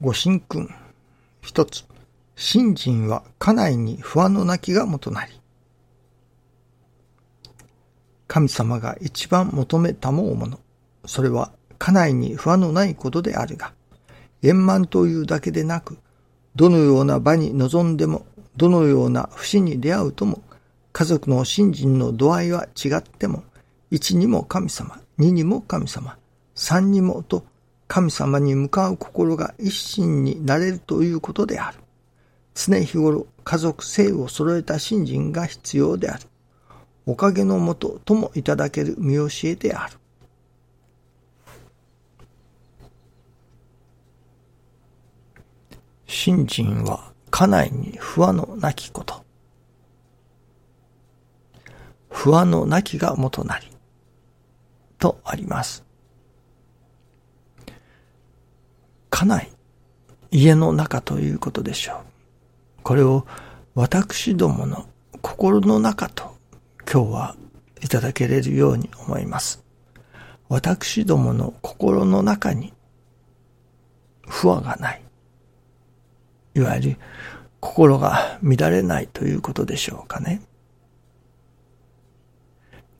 [0.00, 0.72] ご神君。
[1.40, 1.84] 一つ。
[2.36, 5.32] 信心は家内に不安のなきがもとなり。
[8.28, 10.60] 神様が一番求めたもうもの。
[11.04, 13.72] それは家内に不安のないことであるが、
[14.42, 15.98] 円満というだけでなく、
[16.54, 18.24] どのような場に臨んでも、
[18.56, 20.42] どのような不死に出会うとも、
[20.92, 23.42] 家族の信心の度合いは違っても、
[23.90, 26.16] 一にも神様、二にも神様、
[26.54, 27.44] 三にもと
[27.88, 31.78] 神様に向かう心が一心になれるということである。
[32.54, 36.24] 常日頃家族性を揃えた信心が必要である。
[37.06, 39.96] おかげのもとともいただける見教えである。
[46.06, 49.24] 信心は家内に不安のなきこと。
[52.10, 53.70] 不安のなきが元なり。
[54.98, 55.87] とあります。
[59.18, 59.50] 家内、
[60.30, 62.82] 家の中ということでしょう。
[62.84, 63.26] これを
[63.74, 64.86] 私どもの
[65.22, 66.36] 心の中と
[66.88, 67.36] 今日は
[67.82, 69.64] いただけれるように思います。
[70.48, 72.72] 私どもの心の中に
[74.28, 75.02] 不和がない。
[76.54, 76.96] いわゆる
[77.58, 80.42] 心が乱れないということでしょうかね。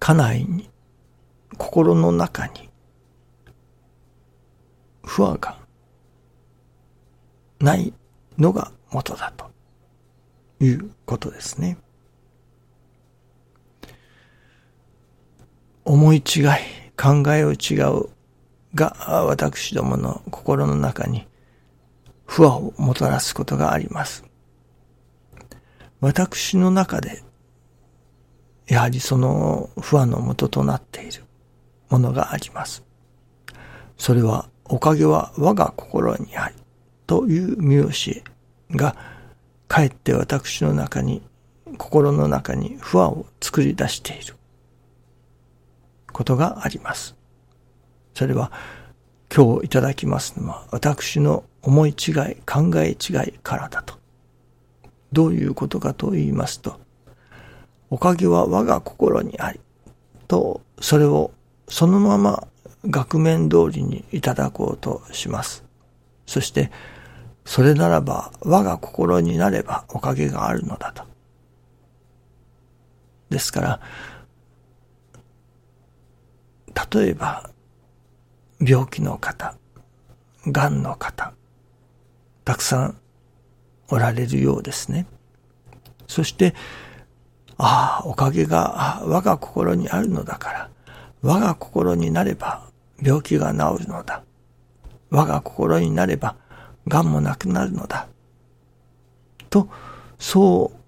[0.00, 0.68] 家内に、
[1.58, 2.68] 心の中に
[5.04, 5.67] 不和が
[7.60, 7.92] ない
[8.38, 9.50] のが元だと
[10.60, 11.78] いうことですね。
[15.84, 16.22] 思い違い、
[16.96, 18.10] 考えを違う
[18.74, 21.26] が私どもの心の中に
[22.26, 24.24] 不和をもたらすことがあります。
[26.00, 27.22] 私の中で、
[28.66, 31.24] やはりその不和の元となっている
[31.88, 32.84] ものがあります。
[33.96, 36.54] それは、おかげは我が心にあり、
[37.08, 38.22] という見教え
[38.76, 38.94] が、
[39.66, 41.22] かえって私の中に、
[41.78, 44.36] 心の中に不和を作り出している
[46.12, 47.16] ことがあります。
[48.12, 48.52] それは、
[49.34, 53.94] 今日いただきますのは、私の思い違い、考え違いからだと。
[55.10, 56.78] どういうことかと言いますと、
[57.88, 59.60] おかげは我が心にあり、
[60.26, 61.30] と、それを
[61.68, 62.46] そのまま
[62.86, 65.64] 額面通りにいただこうとします。
[66.26, 66.70] そして、
[67.48, 71.02] それならば我が心になればおかげがあるのだと。
[73.30, 73.80] ですから、
[76.92, 77.48] 例えば、
[78.60, 79.54] 病気の方、
[80.46, 81.32] 癌の方、
[82.44, 83.00] たくさん
[83.88, 85.06] おられるようですね。
[86.06, 86.54] そして、
[87.56, 90.70] ああ、おかげが我が心にあるのだから、
[91.22, 92.68] 我が心になれば
[93.02, 94.22] 病気が治るのだ。
[95.08, 96.36] 我が心になれば
[96.88, 98.08] 癌もなくなるのだ。
[99.50, 99.68] と、
[100.18, 100.78] そう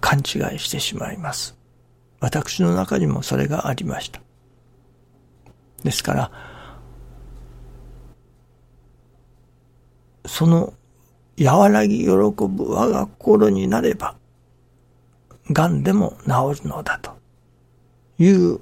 [0.00, 1.56] 勘違いしてしまいます。
[2.20, 4.20] 私の中にもそれがありました。
[5.82, 6.30] ですから、
[10.26, 10.74] その
[11.42, 14.16] 和らぎ喜ぶ我が心になれば、
[15.50, 17.12] 癌でも治るのだと
[18.18, 18.60] いう、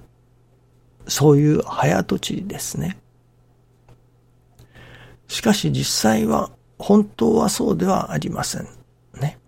[1.08, 2.98] そういう早とちりですね。
[5.28, 8.66] しかし実際は本当はそうではありません
[9.20, 9.38] ね。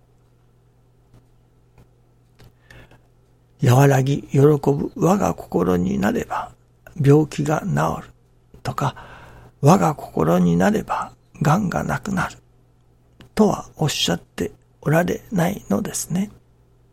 [3.63, 6.53] 和らぎ喜ぶ我が心になれば
[7.01, 8.13] 病気が治る
[8.63, 8.95] とか
[9.61, 12.37] 我が心になれば癌がなくなる
[13.35, 14.53] とはおっしゃって
[14.83, 16.31] おられないのですね。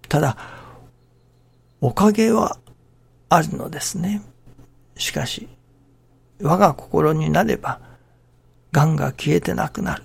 [0.07, 0.37] ただ、
[1.81, 2.57] おかげは
[3.29, 4.21] あるのですね。
[4.95, 5.47] しかし、
[6.41, 7.81] 我が心になれば
[8.71, 10.03] 癌が消えてなくなる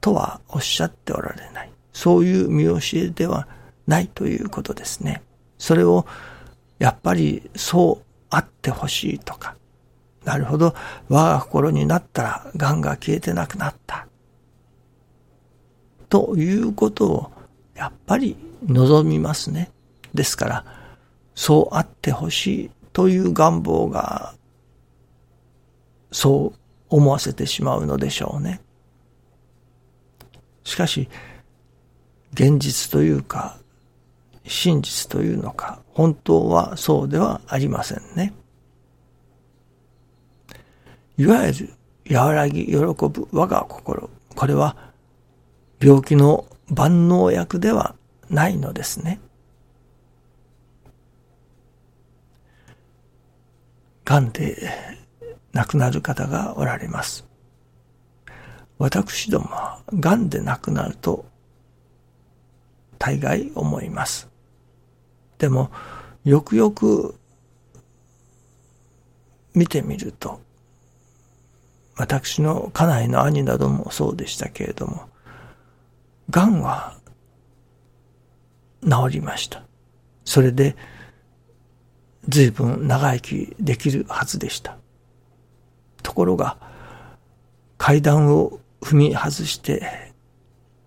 [0.00, 1.70] とはおっしゃっておられない。
[1.92, 3.48] そういう見教えでは
[3.86, 5.22] ないということですね。
[5.58, 6.06] それを
[6.78, 9.56] やっぱりそうあってほしいとか、
[10.24, 10.74] なるほど、
[11.08, 14.06] 我が心になったら癌が消えてなくなった。
[16.08, 17.30] ということを
[17.74, 18.36] やっぱり
[18.66, 19.70] 望みますね。
[20.14, 20.64] ですから、
[21.34, 24.34] そうあってほしいという願望が、
[26.10, 26.57] そう
[26.90, 28.60] 思わせてしまうのでしょうね。
[30.64, 31.08] しかし、
[32.34, 33.58] 現実というか、
[34.46, 38.34] 真実というのか、本当はそうではありませんね。
[41.16, 41.74] いわゆる、
[42.10, 44.08] 和らぎ、喜ぶ我が心。
[44.34, 44.76] これは、
[45.80, 47.94] 病気の万能薬では
[48.30, 49.20] ないのですね。
[54.04, 54.70] 癌で
[55.58, 57.26] 亡くなる方がおられます。
[58.78, 61.26] 私どもは癌で亡くなると
[62.96, 64.28] 大概思います。
[65.36, 65.72] でも、
[66.24, 67.16] よくよく
[69.52, 70.40] 見てみると、
[71.96, 75.08] 私の家内の兄などもそうでしたけれども、
[76.30, 76.96] 癌は
[78.84, 79.64] 治りました。
[80.24, 80.76] それで、
[82.28, 84.78] 随分長生きできるはずでした。
[86.08, 86.56] ところが、
[87.76, 90.14] 階段を踏み外して、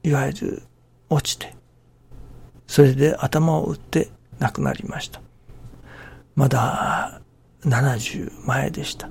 [0.01, 0.63] いわゆる
[1.09, 1.53] 落ちて、
[2.65, 4.09] それで頭を打って
[4.39, 5.21] 亡くなりました。
[6.33, 7.21] まだ
[7.65, 9.09] 70前でした。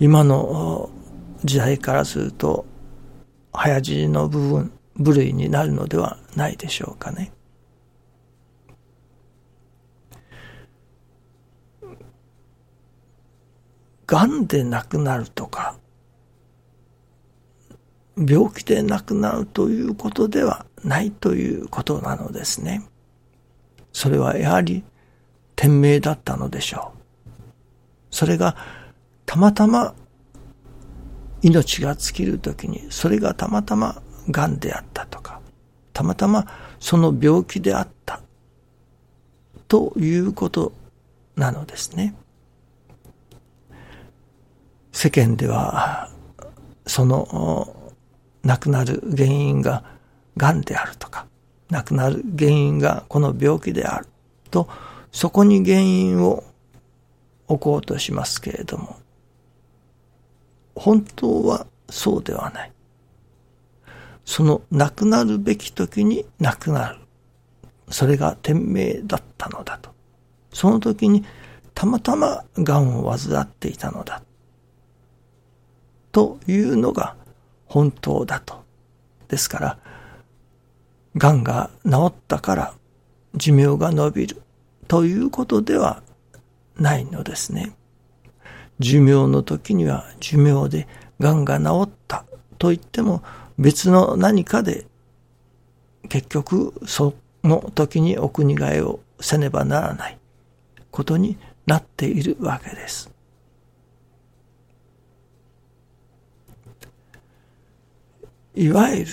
[0.00, 0.90] 今の
[1.44, 2.66] 時代からすると、
[3.52, 7.30] 早死の部分、部類になるのではないでしょうかね。
[14.10, 15.76] 癌で亡くなるとか、
[18.16, 22.82] 病気で亡くなるということではないということなのですね。
[23.92, 24.82] それはやはり
[25.54, 27.34] 天命だったのでしょう。
[28.10, 28.56] それが
[29.26, 29.94] たまたま
[31.42, 35.40] 命が尽きるときに、それがたまたま癌であったとか、
[35.92, 36.48] たまたま
[36.80, 38.20] その病気であった
[39.68, 40.72] ということ
[41.36, 42.16] なのですね。
[45.02, 46.10] 世間では、
[46.86, 47.94] その
[48.42, 49.82] 亡くなる原因が
[50.36, 51.26] 癌であるとか、
[51.70, 54.06] 亡くなる原因がこの病気である
[54.50, 54.68] と、
[55.10, 56.44] そこに原因を
[57.48, 58.98] 置こうとしますけれども、
[60.74, 62.72] 本当はそうではない。
[64.26, 66.98] その亡くなるべき時に亡くなる。
[67.88, 69.92] それが天命だったのだと。
[70.52, 71.24] その時に
[71.72, 74.22] たまたま癌を患っていたのだ。
[76.12, 77.16] というのが
[77.66, 78.64] 本当だと。
[79.28, 79.78] ですから、
[81.16, 82.74] 癌が治ったから
[83.34, 84.42] 寿命が伸びる
[84.88, 86.02] ということでは
[86.76, 87.72] ないのですね。
[88.78, 90.88] 寿命の時には寿命で
[91.20, 92.24] 癌が治った
[92.58, 93.22] と言っても
[93.58, 94.86] 別の何かで
[96.08, 97.14] 結局そ
[97.44, 100.18] の時にお国替えをせねばならない
[100.90, 101.36] ことに
[101.66, 103.09] なっているわけです。
[108.60, 109.12] いわゆる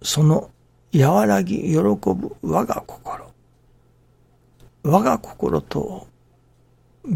[0.00, 0.50] その
[0.96, 3.30] 和らぎ喜ぶ我が心。
[4.82, 6.06] 我が心と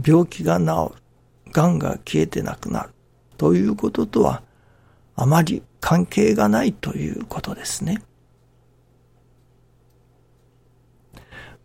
[0.07, 2.91] 病気が治る、癌が消えてなくなる
[3.39, 4.43] ということとは
[5.17, 8.03] あまり関係がないということですね。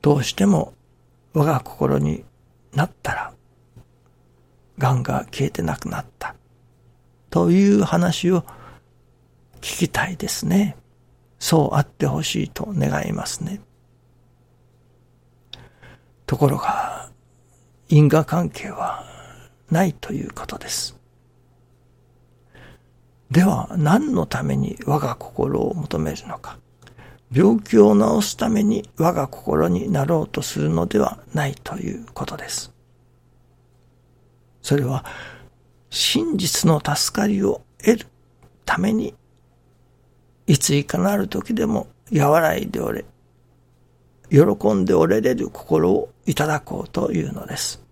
[0.01, 0.71] どうしても
[1.33, 2.23] 我が心に
[2.73, 3.33] なったら、
[4.77, 6.35] 癌が消えてなくなった
[7.29, 8.45] という話を
[9.61, 10.75] 聞きたいですね。
[11.39, 13.61] そうあってほしいと願いますね。
[16.25, 17.09] ところが、
[17.87, 19.03] 因果関係は
[19.71, 20.95] ないということです。
[23.31, 26.59] では何のために我が心を求めるのか。
[27.31, 32.73] 病気を治すために我が心になろうとするのではないということです。
[34.61, 35.05] それは
[35.89, 38.05] 真実の助かりを得る
[38.65, 39.13] ために
[40.49, 43.05] いついかなる時でも和らいでおれ、
[44.31, 47.85] 喜んでおれれる心をいただこうというのです。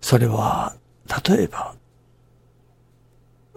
[0.00, 0.74] それは、
[1.28, 1.74] 例えば、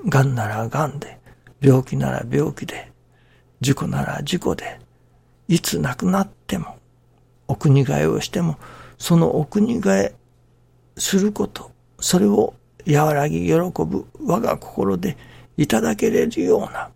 [0.06, 1.18] 癌なら癌で、
[1.62, 2.92] 病気なら病気で、
[3.62, 4.80] 事故なら事故で、
[5.48, 6.76] いつ亡くなっても、
[7.48, 8.58] お国替えをしても、
[8.98, 10.16] そのお国替え
[10.98, 12.54] すること、それを
[12.86, 15.16] 和らぎ喜ぶ我が心で
[15.58, 16.90] いただけれるような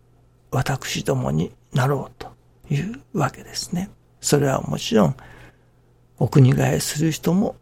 [0.51, 2.33] 私どもになろうと
[2.73, 3.89] いうわけですね。
[4.21, 5.15] それはもちろん、
[6.17, 7.55] お国替えする人も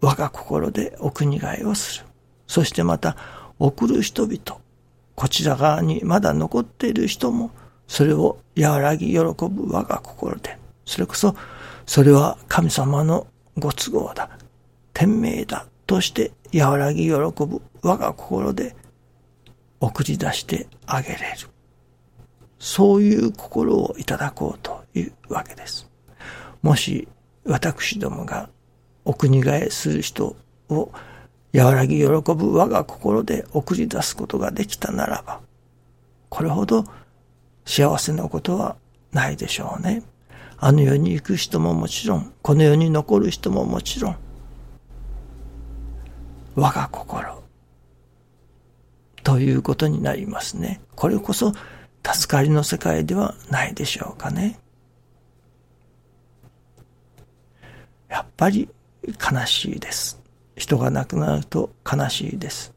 [0.00, 2.06] 我が心でお国替えをする。
[2.46, 3.16] そしてまた、
[3.58, 4.60] 送る人々、
[5.14, 7.50] こちら側にまだ残っている人も、
[7.86, 11.34] それを和らぎ喜ぶ我が心で、それこそ、
[11.86, 14.28] それは神様のご都合だ、
[14.92, 18.74] 天命だとして和らぎ喜ぶ我が心で
[19.80, 21.48] 送り出してあげれる。
[22.58, 25.88] そういう心をいただこうというわけです。
[26.62, 27.08] もし
[27.44, 28.48] 私どもが
[29.04, 30.36] お国替えする人
[30.70, 30.90] を
[31.54, 35.40] 和らぎ喜ぶ我が心で送り出すことができたならば、
[36.30, 36.84] これほど
[37.64, 38.76] 幸せなことは
[39.12, 40.02] ないでしょうね。
[40.56, 44.16] あの世に行く人ももちろん、この世に残る人ももちろん、
[46.56, 47.43] 我が心、
[49.34, 50.80] ということになりますね。
[50.94, 51.52] これこそ
[52.06, 54.60] 助かりの世界ではないでしょうかね。
[58.08, 58.68] やっぱり
[59.02, 60.22] 悲しいです。
[60.54, 62.72] 人が亡くなると悲しいです。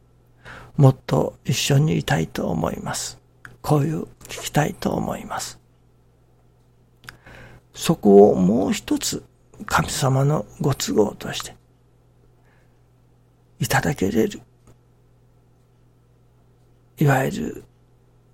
[0.77, 3.19] もっと一緒にいたいと思います。
[3.61, 5.59] こういう聞きたいと思います。
[7.75, 9.23] そこをもう一つ
[9.67, 11.55] 神様のご都合として
[13.59, 14.41] いただけれる。
[16.99, 17.63] いわゆる、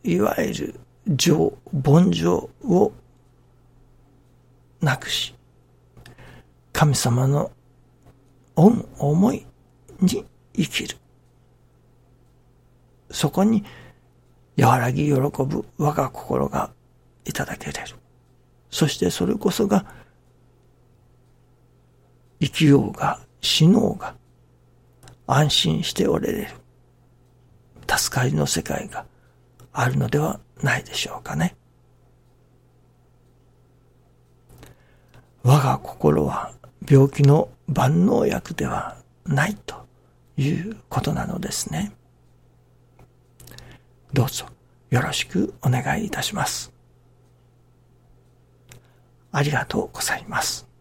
[0.04, 0.76] いわゆる
[1.08, 2.94] 情、凡情を
[4.82, 5.36] なくし、
[6.72, 7.52] 神様の
[8.56, 9.46] 恩、思い
[10.00, 10.98] に生きる。
[13.12, 13.64] そこに
[14.58, 16.72] 和らぎ喜ぶ我が心が
[17.26, 17.96] いただけれる。
[18.70, 19.86] そしてそれこそが
[22.40, 24.16] 生きようが死のうが
[25.28, 26.63] 安心しておれれる。
[27.98, 29.06] 助かりの世界が
[29.72, 31.56] あるのではないでしょうかね。
[35.44, 36.54] 我が心は
[36.90, 39.86] 病気の万能薬ではないと
[40.38, 41.92] いうことなのですね。
[44.14, 44.46] どうぞ
[44.90, 46.72] よろしくお願いいたします。
[49.32, 50.73] ありがとうございます。